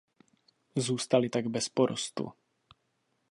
[0.77, 2.31] Zůstaly tak bez porostu.